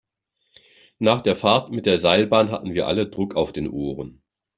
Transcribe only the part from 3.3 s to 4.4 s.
auf den Ohren.